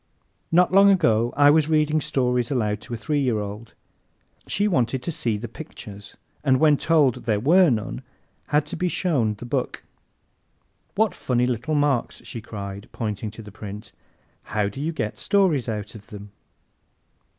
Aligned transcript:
Not 0.51 0.71
long 0.71 0.89
ago 0.89 1.31
I 1.37 1.51
was 1.51 1.69
reading 1.69 2.01
stories 2.01 2.49
aloud 2.49 2.81
to 2.81 2.93
a 2.95 2.97
three 2.97 3.19
year 3.21 3.37
old. 3.39 3.75
She 4.47 4.67
wanted 4.67 5.03
to 5.03 5.11
"see 5.11 5.37
the 5.37 5.47
pictures," 5.47 6.17
and 6.43 6.59
when 6.59 6.75
told 6.77 7.25
there 7.25 7.39
were 7.39 7.69
none 7.69 8.01
had 8.47 8.65
to 8.65 8.75
be 8.75 8.87
shown 8.87 9.35
the 9.35 9.45
book. 9.45 9.83
"What 10.95 11.13
funny 11.13 11.45
little 11.45 11.75
marks!" 11.75 12.23
she 12.25 12.41
cried, 12.41 12.89
pointing 12.91 13.29
to 13.29 13.43
the 13.43 13.51
print. 13.51 13.91
"How 14.41 14.69
do 14.69 14.81
you 14.81 14.91
get 14.91 15.19
stories 15.19 15.69
out 15.69 15.93
of 15.93 16.07
them?" 16.07 16.31